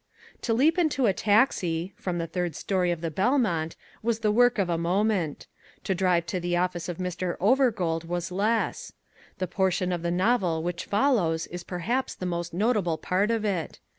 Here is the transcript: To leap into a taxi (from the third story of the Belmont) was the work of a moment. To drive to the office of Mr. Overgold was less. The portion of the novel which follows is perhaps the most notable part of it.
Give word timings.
To 0.41 0.55
leap 0.55 0.79
into 0.79 1.05
a 1.05 1.13
taxi 1.13 1.93
(from 1.95 2.17
the 2.17 2.25
third 2.25 2.55
story 2.55 2.89
of 2.89 3.01
the 3.01 3.11
Belmont) 3.11 3.75
was 4.01 4.21
the 4.21 4.31
work 4.31 4.57
of 4.57 4.67
a 4.67 4.75
moment. 4.75 5.45
To 5.83 5.93
drive 5.93 6.25
to 6.25 6.39
the 6.39 6.57
office 6.57 6.89
of 6.89 6.97
Mr. 6.97 7.37
Overgold 7.37 8.05
was 8.05 8.31
less. 8.31 8.93
The 9.37 9.45
portion 9.45 9.91
of 9.91 10.01
the 10.01 10.09
novel 10.09 10.63
which 10.63 10.85
follows 10.85 11.45
is 11.45 11.63
perhaps 11.63 12.15
the 12.15 12.25
most 12.25 12.51
notable 12.51 12.97
part 12.97 13.29
of 13.29 13.45
it. 13.45 13.79